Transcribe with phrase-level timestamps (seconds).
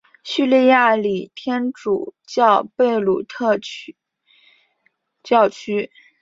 [0.23, 3.59] 叙利亚礼天主教贝鲁特
[5.21, 5.91] 教区。